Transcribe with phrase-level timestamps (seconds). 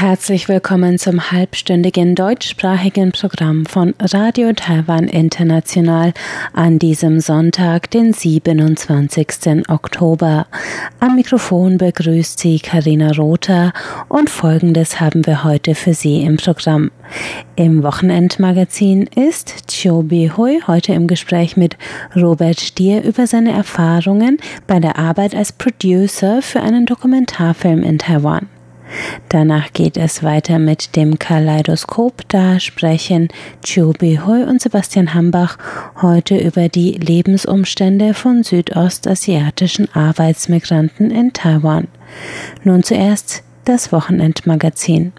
[0.00, 6.14] Herzlich willkommen zum halbstündigen deutschsprachigen Programm von Radio Taiwan International
[6.54, 9.68] an diesem Sonntag, den 27.
[9.68, 10.46] Oktober.
[11.00, 13.74] Am Mikrofon begrüßt Sie Karina Rother
[14.08, 16.90] und Folgendes haben wir heute für Sie im Programm.
[17.56, 21.76] Im Wochenendmagazin ist Chiu Hui heute im Gespräch mit
[22.16, 28.48] Robert Stier über seine Erfahrungen bei der Arbeit als Producer für einen Dokumentarfilm in Taiwan.
[29.28, 32.28] Danach geht es weiter mit dem Kaleidoskop.
[32.28, 33.28] Da sprechen
[33.62, 35.58] Chiu Hui und Sebastian Hambach
[36.02, 41.88] heute über die Lebensumstände von südostasiatischen Arbeitsmigranten in Taiwan.
[42.64, 45.12] Nun zuerst das Wochenendmagazin.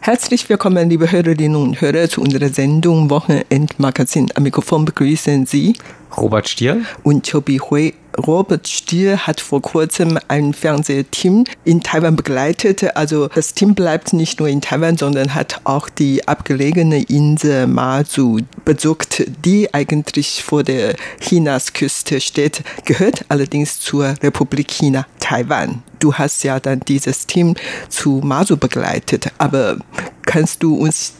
[0.00, 4.30] Herzlich willkommen, liebe Hörerinnen und Hörer, zu unserer Sendung Wochenendmagazin.
[4.34, 5.74] Am Mikrofon begrüßen Sie
[6.16, 7.94] Robert Stier und Chobi Hui.
[8.18, 12.96] Robert Stier hat vor kurzem ein Fernsehteam in Taiwan begleitet.
[12.96, 18.40] Also das Team bleibt nicht nur in Taiwan, sondern hat auch die abgelegene Insel Mazu
[18.64, 25.82] besucht, die eigentlich vor der Chinas-Küste steht, gehört allerdings zur Republik China, Taiwan.
[25.98, 27.54] Du hast ja dann dieses Team
[27.88, 29.76] zu Mazu begleitet, aber
[30.22, 31.12] kannst du uns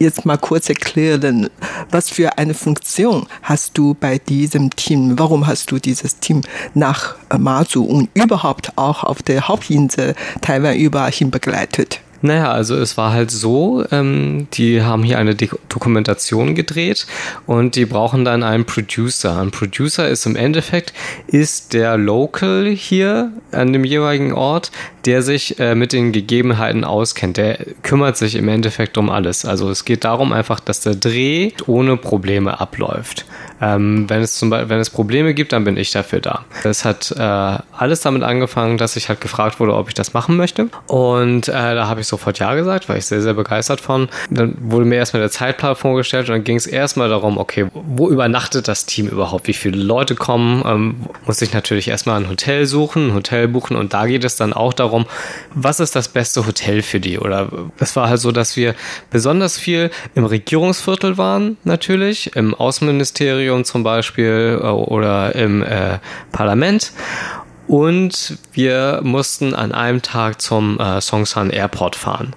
[0.00, 1.48] jetzt mal kurz erklären,
[1.90, 5.18] was für eine Funktion hast du bei diesem Team?
[5.18, 6.40] Warum hast du dieses Team
[6.74, 12.00] nach Mazu und überhaupt auch auf der Hauptinsel Taiwan überall hin begleitet?
[12.22, 17.06] Naja, also es war halt so, ähm, die haben hier eine Dokumentation gedreht
[17.46, 19.40] und die brauchen dann einen Producer.
[19.40, 20.92] Ein Producer ist im Endeffekt,
[21.28, 24.70] ist der Local hier an dem jeweiligen Ort,
[25.04, 27.36] der sich äh, mit den Gegebenheiten auskennt.
[27.36, 29.44] Der kümmert sich im Endeffekt um alles.
[29.44, 33.24] Also es geht darum einfach, dass der Dreh ohne Probleme abläuft.
[33.62, 36.44] Ähm, wenn, es zum Beispiel, wenn es Probleme gibt, dann bin ich dafür da.
[36.64, 40.36] Es hat äh, alles damit angefangen, dass ich halt gefragt wurde, ob ich das machen
[40.36, 40.68] möchte.
[40.86, 44.08] Und äh, da habe ich sofort Ja gesagt, war ich sehr, sehr begeistert von.
[44.30, 48.08] Dann wurde mir erstmal der Zeitplan vorgestellt und dann ging es erstmal darum, okay, wo
[48.08, 49.46] übernachtet das Team überhaupt?
[49.46, 50.62] Wie viele Leute kommen?
[50.66, 54.36] Ähm, muss ich natürlich erstmal ein Hotel suchen, ein Hotel buchen und da geht es
[54.36, 54.89] dann auch darum,
[55.54, 57.18] was ist das beste Hotel für die?
[57.18, 58.74] Oder es war halt so, dass wir
[59.10, 65.98] besonders viel im Regierungsviertel waren, natürlich, im Außenministerium Ministerium zum Beispiel äh, oder im äh,
[66.32, 66.92] Parlament.
[67.66, 72.34] Und wir mussten an einem Tag zum äh, Songsan Airport fahren.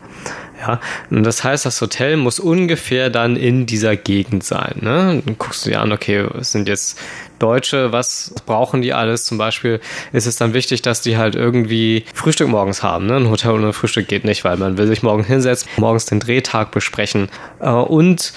[0.65, 0.79] Ja,
[1.09, 4.75] und das heißt, das Hotel muss ungefähr dann in dieser Gegend sein.
[4.79, 5.21] Ne?
[5.25, 6.99] Dann guckst du dir an, okay, was sind jetzt
[7.39, 9.25] Deutsche, was brauchen die alles?
[9.25, 9.81] Zum Beispiel
[10.13, 13.07] ist es dann wichtig, dass die halt irgendwie Frühstück morgens haben.
[13.07, 13.17] Ne?
[13.17, 16.71] Ein Hotel ohne Frühstück geht nicht, weil man will sich morgen hinsetzen, morgens den Drehtag
[16.71, 17.27] besprechen.
[17.59, 18.31] Äh, und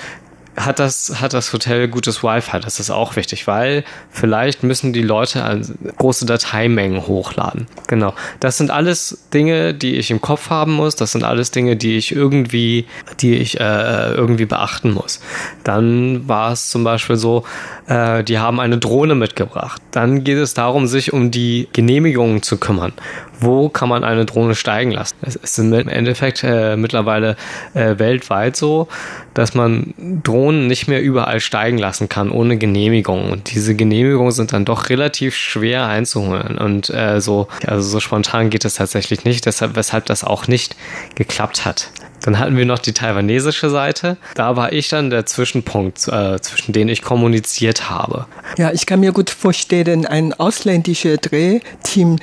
[0.56, 2.60] hat das, hat das Hotel gutes Wi-Fi?
[2.60, 5.60] Das ist auch wichtig, weil vielleicht müssen die Leute
[5.98, 7.66] große Dateimengen hochladen.
[7.88, 8.14] Genau.
[8.40, 10.96] Das sind alles Dinge, die ich im Kopf haben muss.
[10.96, 12.86] Das sind alles Dinge, die ich irgendwie,
[13.20, 15.20] die ich äh, irgendwie beachten muss.
[15.64, 17.44] Dann war es zum Beispiel so,
[17.86, 19.82] äh, die haben eine Drohne mitgebracht.
[19.90, 22.92] Dann geht es darum, sich um die Genehmigungen zu kümmern
[23.40, 25.16] wo kann man eine Drohne steigen lassen.
[25.22, 27.36] Es ist im Endeffekt äh, mittlerweile
[27.74, 28.88] äh, weltweit so,
[29.34, 33.30] dass man Drohnen nicht mehr überall steigen lassen kann ohne Genehmigung.
[33.30, 36.58] Und diese Genehmigungen sind dann doch relativ schwer einzuholen.
[36.58, 40.76] Und äh, so, also so spontan geht es tatsächlich nicht, deshalb, weshalb das auch nicht
[41.14, 41.90] geklappt hat.
[42.22, 44.16] Dann hatten wir noch die taiwanesische Seite.
[44.34, 48.26] Da war ich dann der Zwischenpunkt, äh, zwischen denen ich kommuniziert habe.
[48.58, 52.18] Ja, ich kann mir gut vorstellen, ein ausländisches Drehteam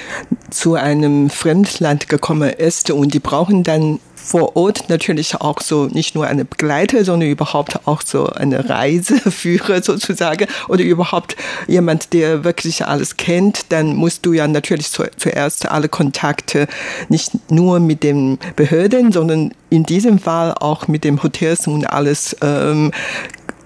[0.53, 6.15] zu einem Fremdland gekommen ist und die brauchen dann vor Ort natürlich auch so nicht
[6.15, 11.35] nur eine Begleiter, sondern überhaupt auch so eine Reiseführer sozusagen oder überhaupt
[11.67, 16.67] jemand, der wirklich alles kennt, dann musst du ja natürlich zu, zuerst alle Kontakte
[17.09, 22.38] nicht nur mit den Behörden, sondern in diesem Fall auch mit dem Hotels und alles
[22.41, 22.91] ähm,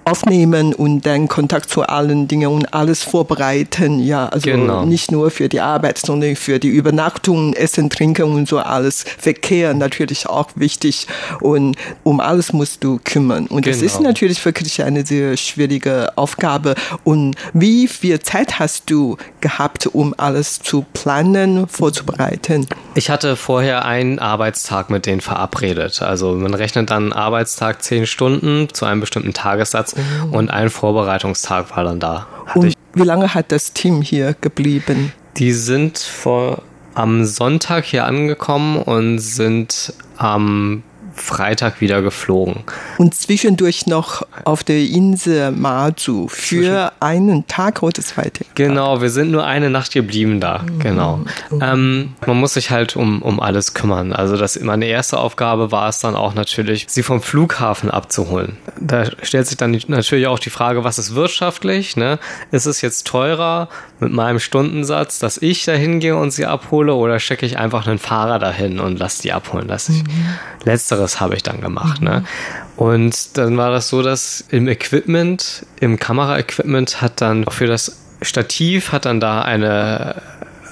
[0.07, 3.99] aufnehmen und dann Kontakt zu allen Dingen und alles vorbereiten.
[3.99, 4.85] Ja, also genau.
[4.85, 9.03] nicht nur für die Arbeit, sondern für die Übernachtung, Essen, Trinken und so alles.
[9.17, 11.07] Verkehr natürlich auch wichtig
[11.41, 13.47] und um alles musst du kümmern.
[13.47, 13.75] Und genau.
[13.75, 16.75] das ist natürlich wirklich eine sehr schwierige Aufgabe.
[17.03, 22.67] Und wie viel Zeit hast du gehabt, um alles zu planen, vorzubereiten?
[22.97, 26.01] Ich hatte vorher einen Arbeitstag mit denen verabredet.
[26.01, 30.35] Also man rechnet dann Arbeitstag zehn Stunden zu einem bestimmten Tagessatz oh.
[30.35, 32.25] und ein Vorbereitungstag war dann da.
[32.55, 35.13] Und wie lange hat das Team hier geblieben?
[35.37, 36.63] Die sind vor
[36.95, 40.81] am Sonntag hier angekommen und sind am
[41.17, 42.63] Freitag wieder geflogen.
[42.97, 48.45] Und zwischendurch noch auf der Insel Mazu für einen Tag oder zwei Tage.
[48.55, 50.59] Genau, wir sind nur eine Nacht geblieben da.
[50.59, 50.79] Mhm.
[50.79, 51.19] Genau.
[51.61, 54.13] Ähm, man muss sich halt um, um alles kümmern.
[54.13, 58.57] Also das, meine erste Aufgabe war es dann auch natürlich, sie vom Flughafen abzuholen.
[58.79, 61.95] Da stellt sich dann natürlich auch die Frage, was ist wirtschaftlich?
[61.97, 62.19] Ne?
[62.51, 63.69] Ist es jetzt teurer
[63.99, 67.99] mit meinem Stundensatz, dass ich da hingehe und sie abhole oder schicke ich einfach einen
[67.99, 69.65] Fahrer dahin und lasse die abholen?
[69.67, 70.03] Lass ich.
[70.03, 70.35] Mhm.
[70.63, 72.01] Letzteres habe ich dann gemacht.
[72.01, 72.09] Ne?
[72.09, 72.15] Mhm.
[72.15, 72.23] Ne?
[72.75, 78.91] Und dann war das so, dass im Equipment, im Kameraequipment hat dann für das Stativ
[78.91, 80.21] hat dann da eine,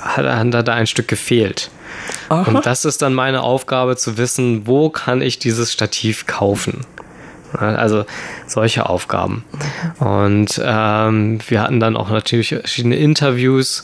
[0.02, 1.70] hat, hat da ein Stück gefehlt.
[2.30, 2.44] Aha.
[2.50, 6.86] Und das ist dann meine Aufgabe zu wissen, wo kann ich dieses Stativ kaufen.
[7.58, 8.06] Also
[8.48, 9.44] solche Aufgaben.
[10.00, 13.84] Und ähm, wir hatten dann auch natürlich verschiedene Interviews.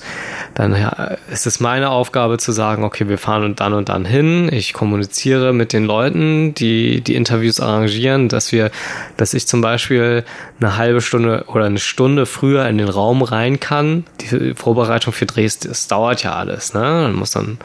[0.54, 4.06] Dann ja, ist es meine Aufgabe zu sagen, okay, wir fahren und dann und dann
[4.06, 4.50] hin.
[4.52, 8.72] Ich kommuniziere mit den Leuten, die die Interviews arrangieren, dass wir,
[9.18, 10.24] dass ich zum Beispiel
[10.60, 14.06] eine halbe Stunde oder eine Stunde früher in den Raum rein kann.
[14.22, 16.74] Die Vorbereitung für Drehs, das dauert ja alles.
[16.74, 16.82] Ne?
[16.82, 17.58] Man muss dann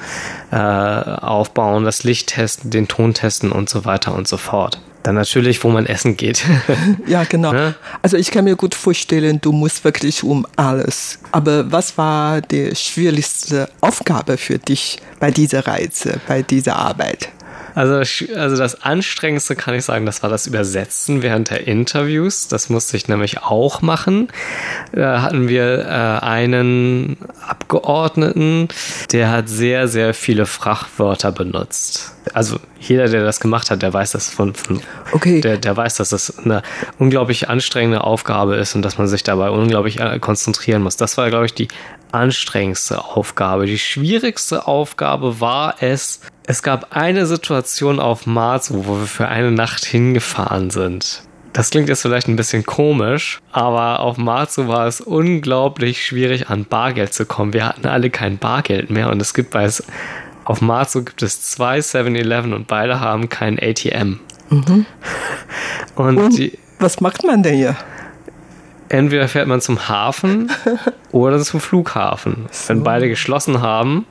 [0.50, 4.80] äh, aufbauen, das Licht testen, den Ton testen und so weiter und so fort.
[5.06, 6.44] Dann natürlich, wo man essen geht.
[7.06, 7.52] ja, genau.
[7.52, 7.76] Ne?
[8.02, 11.20] Also ich kann mir gut vorstellen, du musst wirklich um alles.
[11.30, 17.28] Aber was war die schwierigste Aufgabe für dich bei dieser Reise, bei dieser Arbeit?
[17.76, 17.96] Also,
[18.34, 22.48] also das Anstrengendste kann ich sagen, das war das Übersetzen während der Interviews.
[22.48, 24.28] Das musste ich nämlich auch machen.
[24.92, 28.68] Da hatten wir äh, einen Abgeordneten,
[29.12, 32.14] der hat sehr, sehr viele Frachwörter benutzt.
[32.32, 34.80] Also jeder, der das gemacht hat, der weiß das von, von
[35.12, 35.42] okay.
[35.42, 36.62] der, der weiß, dass das eine
[36.98, 40.96] unglaublich anstrengende Aufgabe ist und dass man sich dabei unglaublich äh, konzentrieren muss.
[40.96, 41.68] Das war, glaube ich, die
[42.10, 43.66] anstrengendste Aufgabe.
[43.66, 49.50] Die schwierigste Aufgabe war es, es gab eine Situation auf Mars, wo wir für eine
[49.50, 51.22] Nacht hingefahren sind.
[51.52, 56.66] Das klingt jetzt vielleicht ein bisschen komisch, aber auf Marzu war es unglaublich schwierig, an
[56.66, 57.52] Bargeld zu kommen.
[57.52, 59.82] Wir hatten alle kein Bargeld mehr und es gibt bei es,
[60.44, 64.20] auf Marzu gibt es zwei 7-Eleven und beide haben kein ATM.
[64.50, 64.86] Mhm.
[65.96, 67.74] Und, und die, was macht man denn hier?
[68.90, 70.52] Entweder fährt man zum Hafen
[71.10, 72.46] oder zum Flughafen.
[72.50, 72.68] So.
[72.68, 74.04] Wenn beide geschlossen haben,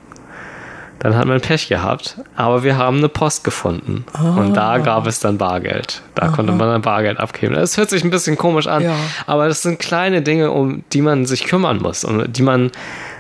[0.99, 4.05] dann hat man Pech gehabt, aber wir haben eine Post gefunden.
[4.13, 4.35] Ah.
[4.37, 6.01] Und da gab es dann Bargeld.
[6.15, 6.31] Da Aha.
[6.35, 7.55] konnte man dann Bargeld abgeben.
[7.55, 8.95] Das hört sich ein bisschen komisch an, ja.
[9.27, 12.71] aber das sind kleine Dinge, um die man sich kümmern muss und die man,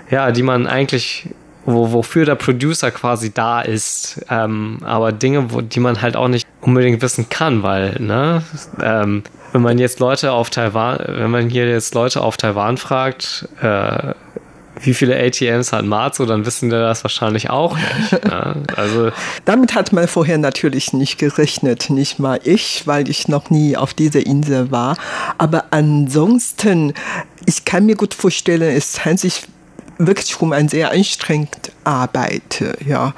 [0.09, 1.29] ja, die man eigentlich
[1.65, 6.27] wo, wofür der Producer quasi da ist, ähm, aber Dinge, wo, die man halt auch
[6.27, 8.43] nicht unbedingt wissen kann, weil, ne,
[8.81, 13.47] ähm, wenn man jetzt Leute auf Taiwan, wenn man hier jetzt Leute auf Taiwan fragt,
[13.61, 14.13] äh,
[14.81, 18.11] wie viele ATMs hat Marzo, dann wissen wir das wahrscheinlich auch nicht.
[18.25, 18.63] Ne?
[18.75, 19.11] Also
[19.45, 23.93] Damit hat man vorher natürlich nicht gerechnet, nicht mal ich, weil ich noch nie auf
[23.93, 24.97] dieser Insel war.
[25.37, 26.93] Aber ansonsten,
[27.45, 29.41] ich kann mir gut vorstellen, es handelt sich
[29.97, 32.63] wirklich um eine sehr anstrengende Arbeit.
[32.85, 33.13] Ja.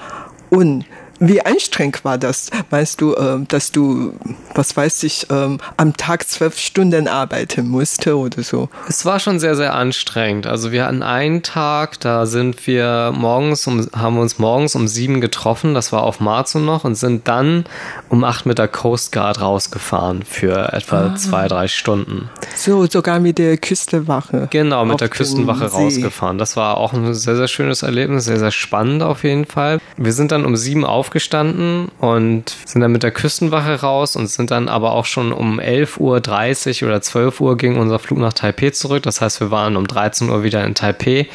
[0.50, 0.86] Und
[1.20, 2.50] wie anstrengend war das?
[2.70, 4.14] Meinst du, äh, dass du,
[4.56, 8.70] was weiß ich, ähm, am Tag zwölf Stunden arbeiten musste oder so?
[8.88, 10.48] Es war schon sehr, sehr anstrengend.
[10.48, 15.22] Also wir hatten einen Tag, da sind wir morgens um, haben uns morgens um sieben
[15.22, 17.66] getroffen, das war auf Marzo noch, und sind dann
[18.10, 21.16] um acht mit der Coast Guard rausgefahren für etwa ah.
[21.16, 22.30] zwei, drei Stunden.
[22.56, 24.48] So, sogar mit der Küstenwache.
[24.52, 26.38] Genau, mit der Küstenwache rausgefahren.
[26.38, 29.80] Das war auch ein sehr, sehr schönes Erlebnis, sehr, sehr spannend auf jeden Fall.
[29.98, 34.28] Wir sind dann um sieben auf aufgestanden und sind dann mit der Küstenwache raus und
[34.28, 38.34] sind dann aber auch schon um 11.30 Uhr oder 12 Uhr ging unser Flug nach
[38.34, 39.04] Taipei zurück.
[39.04, 41.28] Das heißt, wir waren um 13 Uhr wieder in Taipei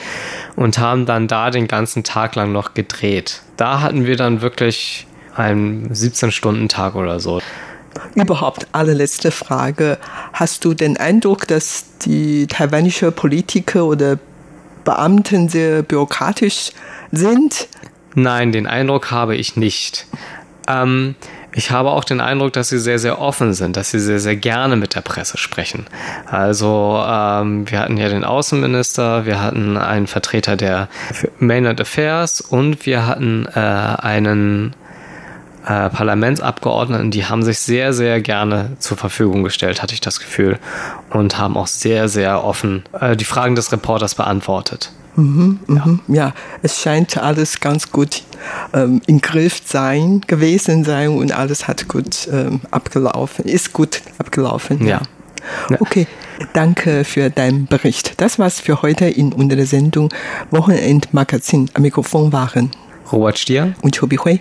[0.57, 3.41] und haben dann da den ganzen Tag lang noch gedreht.
[3.57, 7.41] Da hatten wir dann wirklich einen 17-Stunden-Tag oder so.
[8.14, 9.97] Überhaupt allerletzte Frage.
[10.35, 14.19] Hast du den Eindruck, dass die taiwanische Politiker oder
[14.85, 16.73] Beamten sehr bürokratisch
[17.11, 17.69] sind?
[18.14, 20.07] Nein, den Eindruck habe ich nicht.
[20.69, 21.14] Ähm,
[21.54, 24.37] ich habe auch den Eindruck, dass sie sehr, sehr offen sind, dass sie sehr, sehr
[24.37, 25.87] gerne mit der Presse sprechen.
[26.26, 30.88] Also ähm, wir hatten ja den Außenminister, wir hatten einen Vertreter der
[31.38, 34.75] Mainland Affairs und wir hatten äh, einen
[35.66, 40.59] äh, Parlamentsabgeordneten, die haben sich sehr, sehr gerne zur Verfügung gestellt, hatte ich das Gefühl,
[41.11, 44.92] und haben auch sehr, sehr offen äh, die Fragen des Reporters beantwortet.
[45.16, 46.00] Mhm, mhm.
[46.09, 46.14] Ja.
[46.14, 46.35] ja.
[46.62, 48.23] es scheint alles ganz gut
[48.73, 54.87] ähm, im Griff sein gewesen sein und alles hat gut ähm, abgelaufen, ist gut abgelaufen.
[54.87, 55.02] Ja.
[55.69, 55.76] ja.
[55.81, 56.07] Okay,
[56.54, 58.21] danke für deinen Bericht.
[58.21, 60.09] Das war's für heute in unserer Sendung
[60.50, 61.71] Wochenendmagazin.
[61.75, 62.71] Am Mikrofon waren
[63.12, 64.40] Robert Stier und Chobi Hui.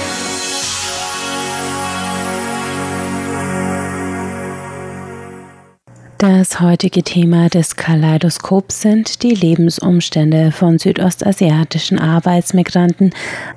[6.21, 13.09] Das heutige Thema des Kaleidoskops sind die Lebensumstände von südostasiatischen Arbeitsmigranten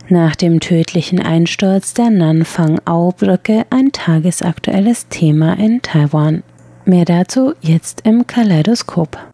[0.09, 6.43] nach dem tödlichen Einsturz der Nanfang-Au-Brücke, ein tagesaktuelles Thema in Taiwan.
[6.87, 9.34] Mehr dazu jetzt im Kaleidoskop.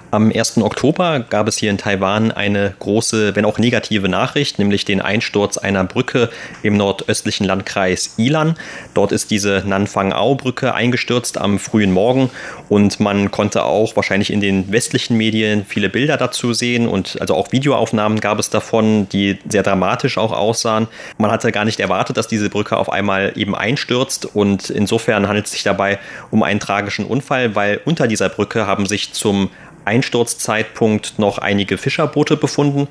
[0.13, 0.57] Am 1.
[0.57, 5.57] Oktober gab es hier in Taiwan eine große, wenn auch negative Nachricht, nämlich den Einsturz
[5.57, 6.29] einer Brücke
[6.63, 8.55] im nordöstlichen Landkreis Ilan.
[8.93, 12.29] Dort ist diese Nanfang-Ao-Brücke eingestürzt am frühen Morgen
[12.67, 17.33] und man konnte auch wahrscheinlich in den westlichen Medien viele Bilder dazu sehen und also
[17.35, 20.89] auch Videoaufnahmen gab es davon, die sehr dramatisch auch aussahen.
[21.19, 25.45] Man hatte gar nicht erwartet, dass diese Brücke auf einmal eben einstürzt und insofern handelt
[25.45, 25.99] es sich dabei
[26.31, 29.49] um einen tragischen Unfall, weil unter dieser Brücke haben sich zum
[29.85, 32.87] Einsturzzeitpunkt noch einige Fischerboote befunden.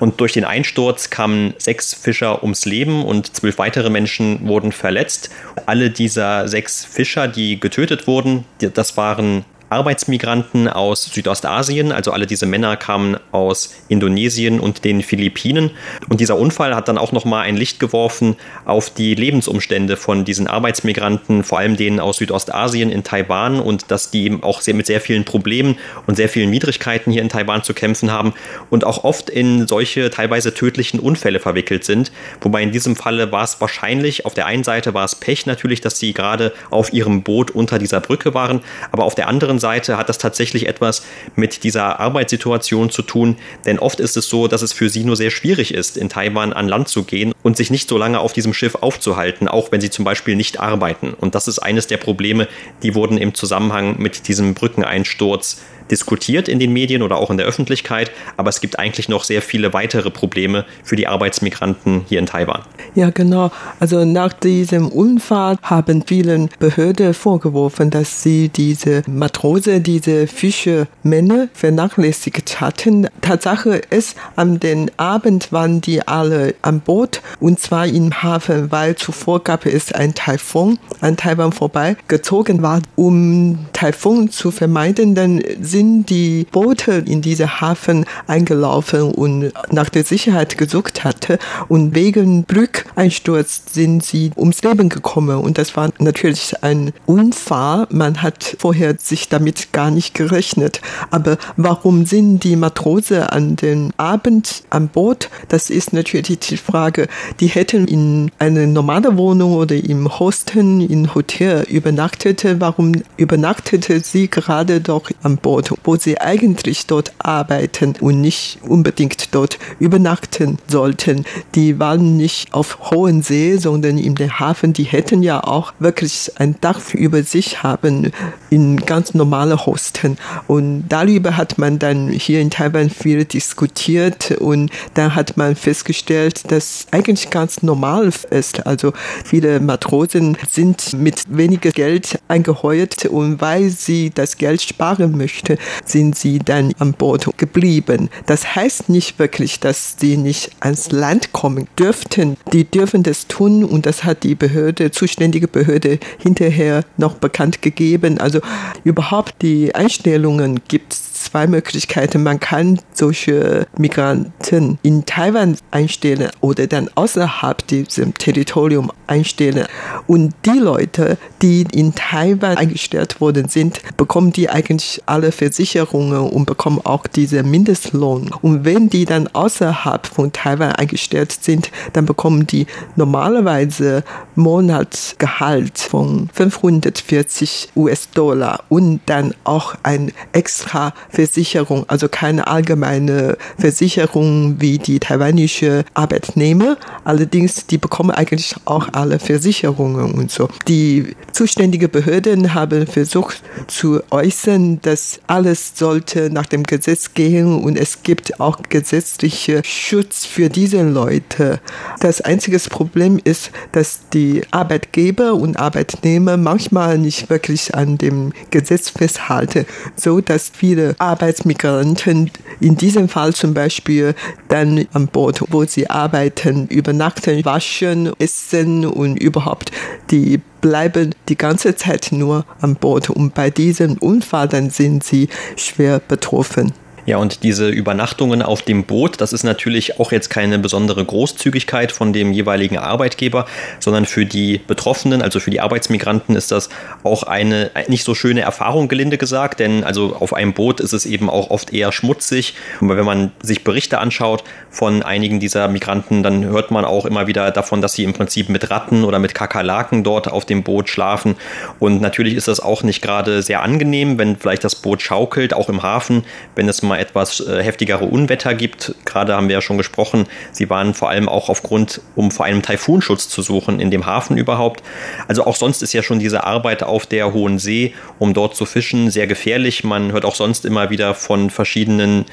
[0.00, 5.30] Und durch den Einsturz kamen sechs Fischer ums Leben und zwölf weitere Menschen wurden verletzt.
[5.66, 12.44] Alle dieser sechs Fischer, die getötet wurden, das waren Arbeitsmigranten aus Südostasien, also alle diese
[12.44, 15.70] Männer kamen aus Indonesien und den Philippinen.
[16.10, 18.36] Und dieser Unfall hat dann auch nochmal ein Licht geworfen
[18.66, 24.10] auf die Lebensumstände von diesen Arbeitsmigranten, vor allem denen aus Südostasien in Taiwan und dass
[24.10, 27.72] die auch sehr, mit sehr vielen Problemen und sehr vielen Widrigkeiten hier in Taiwan zu
[27.72, 28.34] kämpfen haben
[28.68, 32.12] und auch oft in solche teilweise tödlichen Unfälle verwickelt sind.
[32.42, 35.80] Wobei in diesem Falle war es wahrscheinlich, auf der einen Seite war es Pech natürlich,
[35.80, 38.60] dass sie gerade auf ihrem Boot unter dieser Brücke waren,
[38.90, 41.02] aber auf der anderen Seite hat das tatsächlich etwas
[41.34, 45.16] mit dieser Arbeitssituation zu tun, denn oft ist es so, dass es für sie nur
[45.16, 48.34] sehr schwierig ist, in Taiwan an Land zu gehen und sich nicht so lange auf
[48.34, 51.14] diesem Schiff aufzuhalten, auch wenn sie zum Beispiel nicht arbeiten.
[51.14, 52.48] Und das ist eines der Probleme,
[52.82, 57.46] die wurden im Zusammenhang mit diesem Brückeneinsturz diskutiert in den Medien oder auch in der
[57.46, 62.26] Öffentlichkeit, aber es gibt eigentlich noch sehr viele weitere Probleme für die Arbeitsmigranten hier in
[62.26, 62.62] Taiwan.
[62.94, 63.52] Ja, genau.
[63.78, 72.60] Also nach diesem Unfall haben vielen Behörden vorgeworfen, dass sie diese Matrose, diese Fischermänner vernachlässigt
[72.60, 73.08] hatten.
[73.20, 78.96] Tatsache ist, am den Abend waren die alle an Boot und zwar im Hafen, weil
[78.96, 82.80] zuvor gab es ein Taifun an Taiwan vorbeigezogen war.
[82.96, 90.04] Um Taifun zu vermeiden, dann sind die Boote in diese Hafen eingelaufen und nach der
[90.04, 91.38] Sicherheit gesucht hatte.
[91.68, 95.38] Und wegen Brückeinsturz sind sie ums Leben gekommen.
[95.38, 97.86] Und das war natürlich ein Unfall.
[97.90, 100.80] Man hat vorher sich damit gar nicht gerechnet.
[101.10, 105.30] Aber warum sind die Matrose an den Abend am Boot?
[105.48, 107.08] Das ist natürlich die Frage.
[107.40, 112.44] Die hätten in eine normale Wohnung oder im Hosten, im Hotel übernachtet.
[112.60, 115.61] Warum übernachtete sie gerade doch am Boot?
[115.70, 121.24] Ort, wo sie eigentlich dort arbeiten und nicht unbedingt dort übernachten sollten.
[121.54, 124.72] Die waren nicht auf hohen See, sondern in den Hafen.
[124.72, 128.12] Die hätten ja auch wirklich ein Dach über sich haben
[128.50, 130.18] in ganz normale Hosten.
[130.48, 136.50] Und darüber hat man dann hier in Taiwan viel diskutiert und dann hat man festgestellt,
[136.50, 138.66] dass eigentlich ganz normal ist.
[138.66, 138.92] Also
[139.24, 145.58] viele Matrosen sind mit weniger Geld eingeheuert und weil sie das Geld sparen möchten, Monate
[145.84, 148.08] sind sie dann an Bord geblieben.
[148.26, 152.36] Das heißt nicht wirklich, dass sie nicht ans Land kommen dürften.
[152.52, 158.18] Die dürfen das tun und das hat die Behörde, zuständige Behörde hinterher noch bekannt gegeben.
[158.18, 158.40] Also
[158.84, 162.22] überhaupt die Einstellungen gibt es zwei Möglichkeiten.
[162.22, 169.66] Man kann solche Migranten in Taiwan einstellen oder dann außerhalb diesem Territorium einstellen.
[170.06, 176.44] Und die Leute, die in Taiwan eingestellt worden sind, bekommen die eigentlich alle Versicherungen und
[176.44, 178.30] bekommen auch diese Mindestlohn.
[178.42, 184.04] Und wenn die dann außerhalb von Taiwan eingestellt sind, dann bekommen die normalerweise
[184.36, 194.78] Monatsgehalt von 540 US-Dollar und dann auch ein extra Versicherung, also keine allgemeine Versicherung wie
[194.78, 196.76] die taiwanische Arbeitnehmer.
[197.02, 200.48] Allerdings, die bekommen eigentlich auch alle Versicherungen und so.
[200.68, 207.78] Die zuständigen Behörden haben versucht zu äußern, dass alles sollte nach dem Gesetz gehen und
[207.78, 211.58] es gibt auch gesetzliche Schutz für diese Leute.
[212.00, 218.90] Das einzige Problem ist, dass die Arbeitgeber und Arbeitnehmer manchmal nicht wirklich an dem Gesetz
[218.90, 219.64] festhalten,
[219.96, 224.14] so dass viele Arbeitsmigranten in diesem Fall zum Beispiel
[224.48, 229.72] dann an Bord, wo sie arbeiten, übernachten, waschen, essen und überhaupt,
[230.10, 235.98] die bleiben die ganze Zeit nur an Bord und bei diesem Unfall sind sie schwer
[235.98, 236.72] betroffen.
[237.04, 241.90] Ja, und diese Übernachtungen auf dem Boot, das ist natürlich auch jetzt keine besondere Großzügigkeit
[241.90, 243.46] von dem jeweiligen Arbeitgeber,
[243.80, 246.68] sondern für die Betroffenen, also für die Arbeitsmigranten, ist das
[247.02, 251.04] auch eine nicht so schöne Erfahrung, gelinde gesagt, denn also auf einem Boot ist es
[251.04, 252.54] eben auch oft eher schmutzig.
[252.80, 257.26] Und wenn man sich Berichte anschaut von einigen dieser Migranten, dann hört man auch immer
[257.26, 260.88] wieder davon, dass sie im Prinzip mit Ratten oder mit Kakerlaken dort auf dem Boot
[260.88, 261.34] schlafen.
[261.80, 265.68] Und natürlich ist das auch nicht gerade sehr angenehm, wenn vielleicht das Boot schaukelt, auch
[265.68, 268.94] im Hafen, wenn es mal mal etwas äh, heftigere Unwetter gibt.
[269.06, 272.60] Gerade haben wir ja schon gesprochen, sie waren vor allem auch aufgrund, um vor einem
[272.60, 274.82] Taifunschutz zu suchen, in dem Hafen überhaupt.
[275.26, 278.66] Also auch sonst ist ja schon diese Arbeit auf der Hohen See, um dort zu
[278.66, 279.84] fischen, sehr gefährlich.
[279.84, 282.26] Man hört auch sonst immer wieder von verschiedenen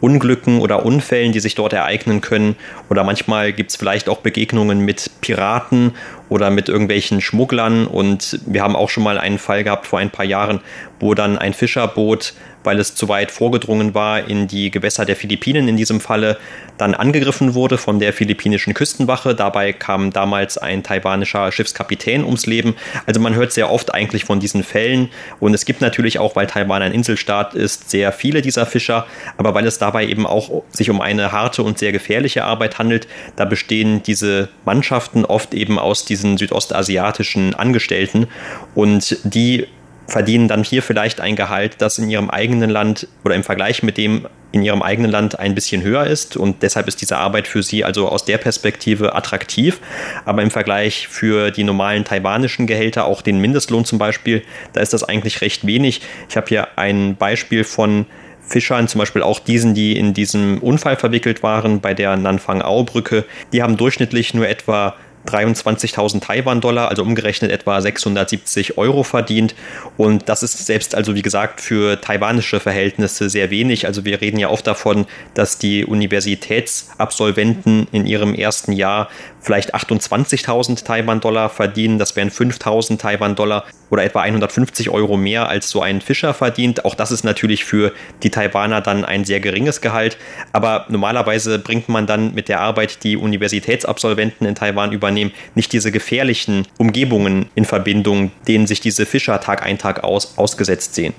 [0.00, 2.56] Unglücken oder Unfällen, die sich dort ereignen können.
[2.90, 5.92] Oder manchmal gibt es vielleicht auch Begegnungen mit Piraten
[6.32, 7.86] oder mit irgendwelchen Schmugglern.
[7.86, 10.60] Und wir haben auch schon mal einen Fall gehabt vor ein paar Jahren,
[10.98, 12.32] wo dann ein Fischerboot
[12.64, 16.38] weil es zu weit vorgedrungen war in die Gewässer der Philippinen in diesem Falle,
[16.78, 19.34] dann angegriffen wurde von der philippinischen Küstenwache.
[19.34, 22.74] Dabei kam damals ein taiwanischer Schiffskapitän ums Leben.
[23.06, 25.10] Also man hört sehr oft eigentlich von diesen Fällen
[25.40, 29.54] und es gibt natürlich auch, weil Taiwan ein Inselstaat ist, sehr viele dieser Fischer, aber
[29.54, 33.44] weil es dabei eben auch sich um eine harte und sehr gefährliche Arbeit handelt, da
[33.44, 38.28] bestehen diese Mannschaften oft eben aus diesen südostasiatischen Angestellten
[38.74, 39.66] und die
[40.06, 43.96] verdienen dann hier vielleicht ein Gehalt, das in ihrem eigenen Land oder im Vergleich mit
[43.96, 47.62] dem in ihrem eigenen Land ein bisschen höher ist und deshalb ist diese Arbeit für
[47.62, 49.80] sie also aus der Perspektive attraktiv.
[50.26, 54.42] Aber im Vergleich für die normalen taiwanischen Gehälter, auch den Mindestlohn zum Beispiel,
[54.74, 56.02] da ist das eigentlich recht wenig.
[56.28, 58.04] Ich habe hier ein Beispiel von
[58.46, 63.62] Fischern, zum Beispiel auch diesen, die in diesem Unfall verwickelt waren bei der Nanfang-Ao-Brücke, die
[63.62, 69.54] haben durchschnittlich nur etwa 23.000 Taiwan-Dollar, also umgerechnet etwa 670 Euro verdient.
[69.96, 73.86] Und das ist selbst also, wie gesagt, für taiwanische Verhältnisse sehr wenig.
[73.86, 79.08] Also wir reden ja oft davon, dass die Universitätsabsolventen in ihrem ersten Jahr
[79.42, 81.98] vielleicht 28.000 Taiwan-Dollar verdienen.
[81.98, 86.86] Das wären 5.000 Taiwan-Dollar oder etwa 150 Euro mehr als so ein Fischer verdient.
[86.86, 90.16] Auch das ist natürlich für die Taiwaner dann ein sehr geringes Gehalt.
[90.52, 95.92] Aber normalerweise bringt man dann mit der Arbeit, die Universitätsabsolventen in Taiwan übernehmen, nicht diese
[95.92, 101.12] gefährlichen Umgebungen in Verbindung, denen sich diese Fischer Tag ein, Tag aus ausgesetzt sehen.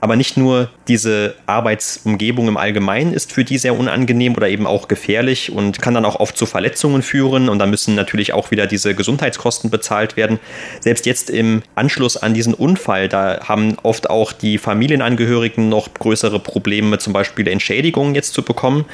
[0.00, 4.86] Aber nicht nur diese Arbeitsumgebung im Allgemeinen ist für die sehr unangenehm oder eben auch
[4.86, 8.66] gefährlich und kann dann auch oft zu Verletzungen führen und dann müssen natürlich auch wieder
[8.66, 10.38] diese Gesundheitskosten bezahlt werden.
[10.80, 16.40] Selbst jetzt im Anschluss an diesen Unfall, da haben oft auch die Familienangehörigen noch größere
[16.40, 18.84] Probleme, zum Beispiel Entschädigungen jetzt zu bekommen.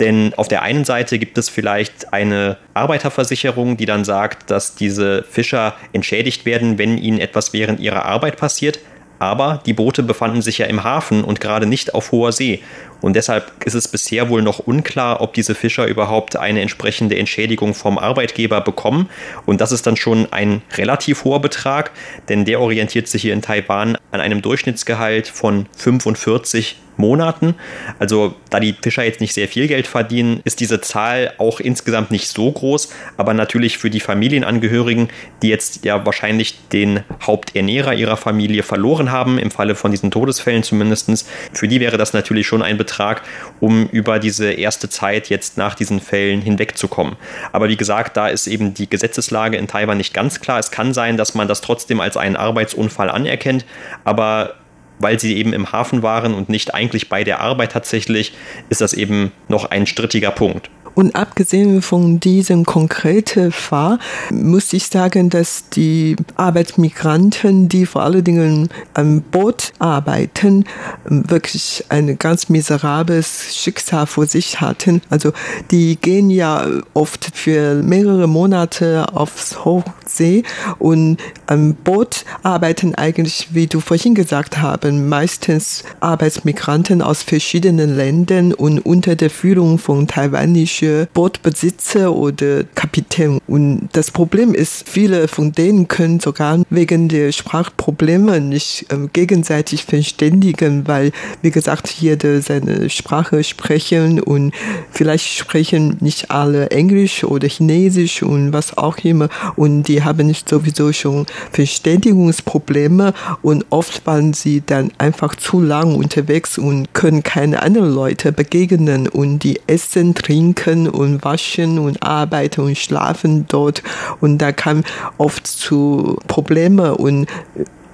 [0.00, 5.22] Denn auf der einen Seite gibt es vielleicht eine Arbeiterversicherung, die dann sagt, dass diese
[5.22, 8.80] Fischer entschädigt werden, wenn ihnen etwas während ihrer Arbeit passiert
[9.22, 12.60] aber die Boote befanden sich ja im Hafen und gerade nicht auf hoher See.
[13.00, 17.72] Und deshalb ist es bisher wohl noch unklar, ob diese Fischer überhaupt eine entsprechende Entschädigung
[17.72, 19.08] vom Arbeitgeber bekommen.
[19.46, 21.92] Und das ist dann schon ein relativ hoher Betrag,
[22.28, 27.56] denn der orientiert sich hier in Taiwan an einem Durchschnittsgehalt von 45 Monaten.
[27.98, 32.10] Also da die Fischer jetzt nicht sehr viel Geld verdienen, ist diese Zahl auch insgesamt
[32.10, 32.88] nicht so groß.
[33.16, 35.08] Aber natürlich für die Familienangehörigen,
[35.42, 40.62] die jetzt ja wahrscheinlich den Haupternährer ihrer Familie verloren haben, im Falle von diesen Todesfällen
[40.62, 43.22] zumindest, für die wäre das natürlich schon ein Betrag,
[43.60, 47.16] um über diese erste Zeit jetzt nach diesen Fällen hinwegzukommen.
[47.50, 50.60] Aber wie gesagt, da ist eben die Gesetzeslage in Taiwan nicht ganz klar.
[50.60, 53.64] Es kann sein, dass man das trotzdem als einen Arbeitsunfall anerkennt,
[54.04, 54.54] aber
[55.02, 58.32] weil sie eben im Hafen waren und nicht eigentlich bei der Arbeit tatsächlich,
[58.68, 60.70] ist das eben noch ein strittiger Punkt.
[60.94, 63.98] Und abgesehen von diesem konkreten Fall
[64.30, 70.64] muss ich sagen, dass die Arbeitsmigranten, die vor allen Dingen am Boot arbeiten,
[71.04, 75.00] wirklich ein ganz miserables Schicksal vor sich hatten.
[75.08, 75.32] Also
[75.70, 80.42] die gehen ja oft für mehrere Monate aufs Hochsee
[80.78, 88.52] und am Boot arbeiten eigentlich, wie du vorhin gesagt haben, meistens Arbeitsmigranten aus verschiedenen Ländern
[88.52, 93.40] und unter der Führung von taiwanischen ausländische Bootbesitzer oder Kapitän.
[93.46, 99.84] Und das Problem ist, viele von denen können sogar wegen der Sprachprobleme nicht äh, gegenseitig
[99.84, 104.52] verständigen, weil, wie gesagt, jeder seine Sprache sprechen und
[104.90, 109.28] vielleicht sprechen nicht alle Englisch oder Chinesisch und was auch immer.
[109.56, 116.58] Und die haben sowieso schon Verständigungsprobleme und oft waren sie dann einfach zu lang unterwegs
[116.58, 122.78] und können keine anderen Leute begegnen und die essen, trinken und waschen und arbeiten und
[122.78, 123.82] schlafen dort.
[124.20, 124.84] Und da kam
[125.18, 127.28] oft zu Probleme und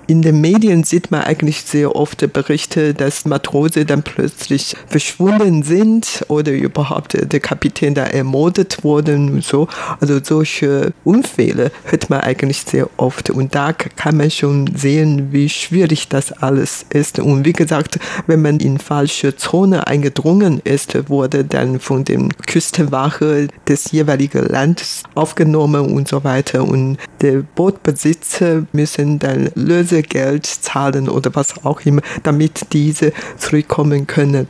[0.08, 6.24] in den Medien sieht man eigentlich sehr oft Berichte, dass Matrose dann plötzlich verschwunden sind
[6.28, 9.68] oder überhaupt der Kapitän da ermordet wurden und so.
[10.00, 15.50] Also solche Unfälle hört man eigentlich sehr oft und da kann man schon sehen, wie
[15.50, 17.18] schwierig das alles ist.
[17.18, 23.48] Und wie gesagt, wenn man in falsche Zone eingedrungen ist, wurde dann von dem Küstenwache
[23.68, 31.08] des jeweiligen Landes aufgenommen und so weiter und der Bootbesitzer müssen dann Löse Geld zahlen
[31.08, 34.48] oder was auch immer, damit diese zurückkommen können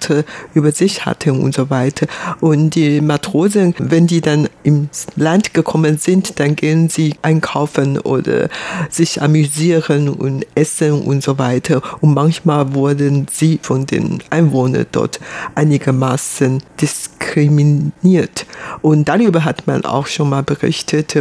[0.54, 2.06] über sich hatten und so weiter.
[2.40, 8.48] Und die Matrosen, wenn die dann ins Land gekommen sind, dann gehen sie einkaufen oder
[8.90, 11.71] sich amüsieren und essen und so weiter.
[11.72, 15.20] Leute und manchmal wurden sie von den Einwohnern dort
[15.54, 17.11] einigermaßen diskriminiert.
[18.82, 21.14] Und darüber hat man auch schon mal berichtet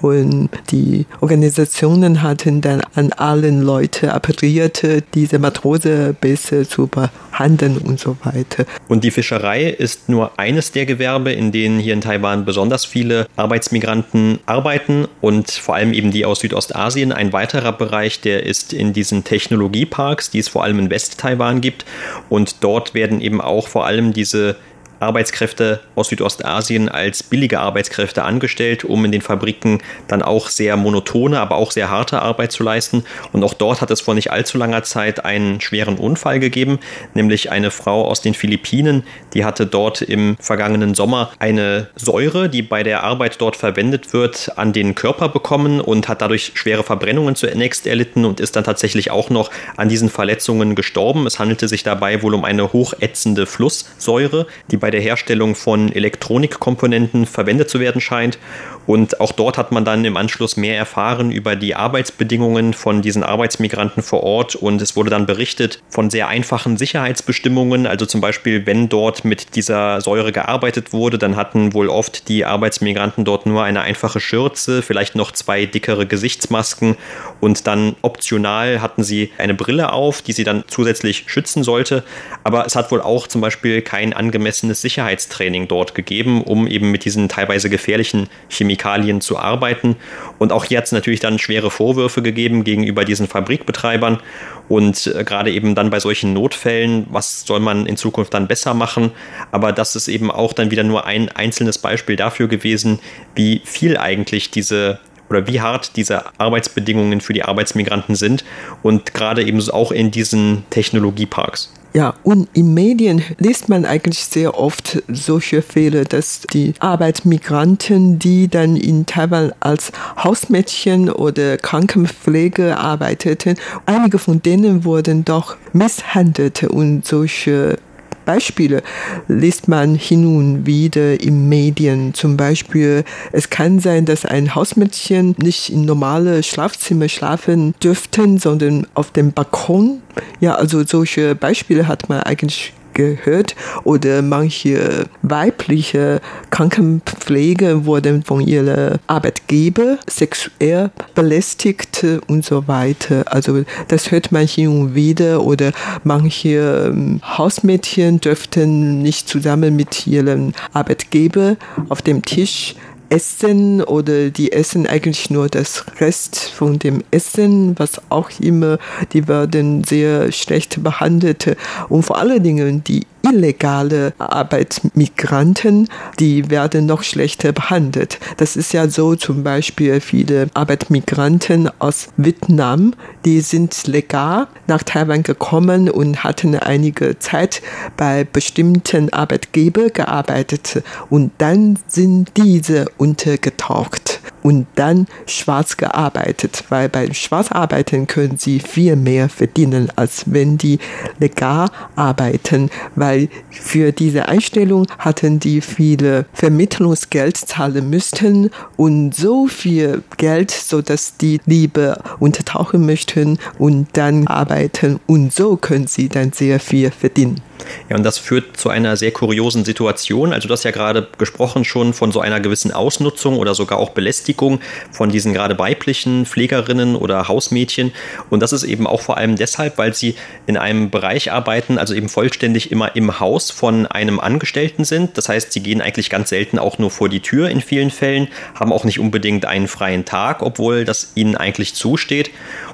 [0.00, 8.00] und die Organisationen hatten dann an allen Leute appelliert, diese Matrose besser zu behandeln und
[8.00, 8.64] so weiter.
[8.88, 13.26] Und die Fischerei ist nur eines der Gewerbe, in denen hier in Taiwan besonders viele
[13.36, 17.12] Arbeitsmigranten arbeiten und vor allem eben die aus Südostasien.
[17.12, 21.60] Ein weiterer Bereich, der ist in diesen Technologie Parks, die es vor allem in West-Taiwan
[21.60, 21.84] gibt.
[22.28, 24.56] Und dort werden eben auch vor allem diese
[25.02, 31.40] Arbeitskräfte aus Südostasien als billige Arbeitskräfte angestellt, um in den Fabriken dann auch sehr monotone,
[31.40, 33.04] aber auch sehr harte Arbeit zu leisten.
[33.32, 36.78] Und auch dort hat es vor nicht allzu langer Zeit einen schweren Unfall gegeben,
[37.14, 39.02] nämlich eine Frau aus den Philippinen,
[39.34, 44.52] die hatte dort im vergangenen Sommer eine Säure, die bei der Arbeit dort verwendet wird,
[44.56, 49.10] an den Körper bekommen und hat dadurch schwere Verbrennungen zunächst erlitten und ist dann tatsächlich
[49.10, 51.26] auch noch an diesen Verletzungen gestorben.
[51.26, 57.26] Es handelte sich dabei wohl um eine hochätzende Flusssäure, die bei der Herstellung von Elektronikkomponenten
[57.26, 58.38] verwendet zu werden scheint.
[58.86, 63.22] Und auch dort hat man dann im Anschluss mehr erfahren über die Arbeitsbedingungen von diesen
[63.22, 64.56] Arbeitsmigranten vor Ort.
[64.56, 67.86] Und es wurde dann berichtet von sehr einfachen Sicherheitsbestimmungen.
[67.86, 72.44] Also zum Beispiel, wenn dort mit dieser Säure gearbeitet wurde, dann hatten wohl oft die
[72.44, 76.96] Arbeitsmigranten dort nur eine einfache Schürze, vielleicht noch zwei dickere Gesichtsmasken
[77.40, 82.04] und dann optional hatten sie eine Brille auf, die sie dann zusätzlich schützen sollte.
[82.44, 87.04] Aber es hat wohl auch zum Beispiel kein angemessenes Sicherheitstraining dort gegeben, um eben mit
[87.04, 89.96] diesen teilweise gefährlichen Chemikalien zu arbeiten.
[90.38, 94.20] Und auch hier hat es natürlich dann schwere Vorwürfe gegeben gegenüber diesen Fabrikbetreibern.
[94.68, 98.74] Und äh, gerade eben dann bei solchen Notfällen, was soll man in Zukunft dann besser
[98.74, 99.12] machen?
[99.50, 102.98] Aber das ist eben auch dann wieder nur ein einzelnes Beispiel dafür gewesen,
[103.34, 104.98] wie viel eigentlich diese
[105.32, 108.44] oder wie hart diese Arbeitsbedingungen für die Arbeitsmigranten sind
[108.82, 111.72] und gerade eben auch in diesen Technologieparks.
[111.94, 118.48] Ja, und in Medien liest man eigentlich sehr oft solche Fälle, dass die Arbeitsmigranten, die
[118.48, 127.06] dann in Taiwan als Hausmädchen oder Krankenpflege arbeiteten, einige von denen wurden doch misshandelt und
[127.06, 127.78] solche
[128.24, 128.82] Beispiele
[129.28, 132.14] liest man hin und wieder in Medien.
[132.14, 138.86] Zum Beispiel, es kann sein, dass ein Hausmädchen nicht in normale Schlafzimmer schlafen dürften, sondern
[138.94, 140.02] auf dem Balkon.
[140.40, 148.98] Ja, also solche Beispiele hat man eigentlich gehört oder manche weibliche Krankenpflege wurden von ihrem
[149.06, 153.24] Arbeitgeber sexuell belästigt und so weiter.
[153.26, 155.72] Also das hört man hin und wieder oder
[156.04, 161.56] manche ähm, Hausmädchen dürften nicht zusammen mit ihrem Arbeitgeber
[161.88, 162.74] auf dem Tisch
[163.12, 168.78] essen oder die essen eigentlich nur das Rest von dem Essen, was auch immer,
[169.12, 171.54] die werden sehr schlecht behandelt.
[171.90, 178.18] Und vor allen Dingen die illegale Arbeitsmigranten, die werden noch schlechter behandelt.
[178.36, 185.22] Das ist ja so zum Beispiel viele Arbeitsmigranten aus Vietnam, die sind legal nach Taiwan
[185.22, 187.62] gekommen und hatten einige Zeit
[187.96, 197.14] bei bestimmten Arbeitgebern gearbeitet und dann sind diese untergetaucht und dann schwarz gearbeitet, weil beim
[197.14, 200.78] Schwarzarbeiten können sie viel mehr verdienen, als wenn die
[201.18, 210.02] legal arbeiten, weil für diese Einstellung hatten die viele Vermittlungsgeld zahlen müssten und so viel
[210.16, 216.32] Geld, so dass die lieber untertauchen möchten und dann arbeiten und so können sie dann
[216.32, 217.40] sehr viel verdienen.
[217.88, 220.32] Ja, und das führt zu einer sehr kuriosen Situation.
[220.32, 223.90] Also du hast ja gerade gesprochen schon von so einer gewissen Ausnutzung oder sogar auch
[223.90, 227.92] Belästigung von diesen gerade weiblichen Pflegerinnen oder Hausmädchen.
[228.30, 231.94] Und das ist eben auch vor allem deshalb, weil sie in einem Bereich arbeiten, also
[231.94, 235.18] eben vollständig immer im Haus von einem Angestellten sind.
[235.18, 238.28] Das heißt, sie gehen eigentlich ganz selten auch nur vor die Tür in vielen Fällen,
[238.54, 242.30] haben auch nicht unbedingt einen freien Tag, obwohl das ihnen eigentlich zusteht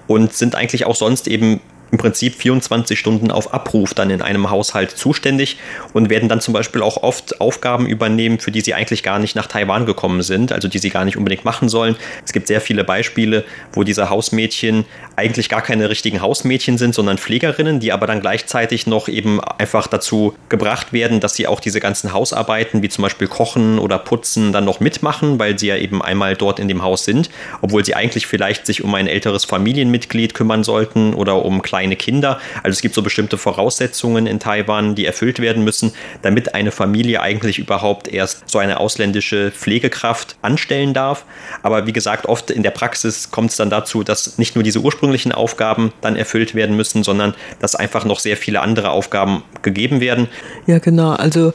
[0.06, 4.50] und sind eigentlich auch sonst eben im Prinzip 24 Stunden auf Abruf dann in einem
[4.50, 5.58] Haushalt zuständig
[5.92, 9.34] und werden dann zum Beispiel auch oft Aufgaben übernehmen, für die sie eigentlich gar nicht
[9.34, 11.96] nach Taiwan gekommen sind, also die sie gar nicht unbedingt machen sollen.
[12.24, 14.84] Es gibt sehr viele Beispiele, wo diese Hausmädchen
[15.16, 19.86] eigentlich gar keine richtigen Hausmädchen sind, sondern Pflegerinnen, die aber dann gleichzeitig noch eben einfach
[19.86, 24.52] dazu gebracht werden, dass sie auch diese ganzen Hausarbeiten, wie zum Beispiel Kochen oder Putzen,
[24.52, 27.30] dann noch mitmachen, weil sie ja eben einmal dort in dem Haus sind,
[27.62, 31.94] obwohl sie eigentlich vielleicht sich um ein älteres Familienmitglied kümmern sollten oder um kleine kleine
[31.94, 32.40] Kinder.
[32.64, 37.20] Also es gibt so bestimmte Voraussetzungen in Taiwan, die erfüllt werden müssen, damit eine Familie
[37.20, 41.24] eigentlich überhaupt erst so eine ausländische Pflegekraft anstellen darf.
[41.62, 44.80] Aber wie gesagt, oft in der Praxis kommt es dann dazu, dass nicht nur diese
[44.80, 50.00] ursprünglichen Aufgaben dann erfüllt werden müssen, sondern dass einfach noch sehr viele andere Aufgaben gegeben
[50.00, 50.26] werden.
[50.66, 51.12] Ja, genau.
[51.12, 51.52] Also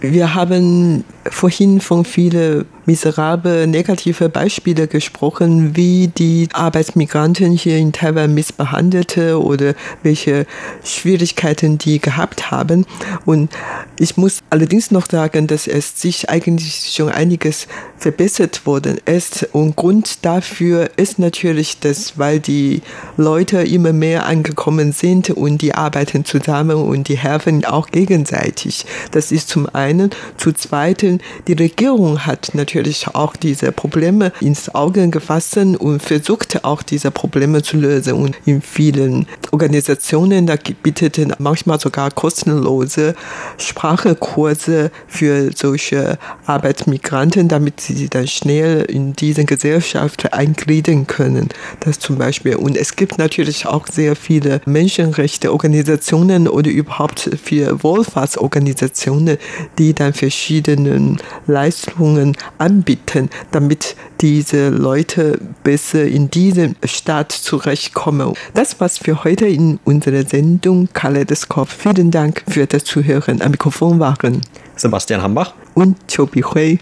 [0.00, 8.34] wir haben vorhin von vielen miserable negative Beispiele gesprochen, wie die Arbeitsmigranten hier in Taiwan
[8.34, 10.46] missbehandelte oder welche
[10.84, 12.86] Schwierigkeiten die gehabt haben.
[13.24, 13.50] Und
[13.98, 17.66] ich muss allerdings noch sagen, dass es sich eigentlich schon einiges
[17.98, 19.48] verbessert worden ist.
[19.52, 22.82] Und Grund dafür ist natürlich, dass weil die
[23.16, 28.86] Leute immer mehr angekommen sind und die arbeiten zusammen und die helfen auch gegenseitig.
[29.10, 30.10] Das ist zum einen.
[30.36, 36.64] Zu zweiten, die Regierung hat natürlich natürlich auch diese Probleme ins Auge gefasst und versucht
[36.64, 38.14] auch diese Probleme zu lösen.
[38.14, 43.14] Und in vielen Organisationen, da bietet manchmal sogar kostenlose
[43.56, 51.48] Sprachekurse für solche Arbeitsmigranten, damit sie dann schnell in diese Gesellschaft eingliedern können.
[51.80, 52.56] Das zum Beispiel.
[52.56, 59.38] Und es gibt natürlich auch sehr viele Menschenrechte-Organisationen oder überhaupt viele Wohlfahrtsorganisationen,
[59.78, 68.34] die dann verschiedene Leistungen anbieten, damit diese Leute besser in diesem Staat zurechtkommen.
[68.54, 71.68] Das war's für heute in unserer Sendung Kaleidoskop.
[71.68, 73.40] Vielen Dank für das Zuhören.
[73.40, 74.40] Am Mikrofon waren
[74.74, 76.78] Sebastian Hambach und Chobi Hui.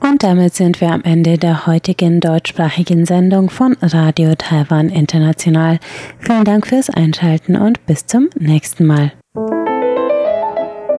[0.00, 5.78] Und damit sind wir am Ende der heutigen deutschsprachigen Sendung von Radio Taiwan International.
[6.20, 9.12] Vielen Dank fürs Einschalten und bis zum nächsten Mal.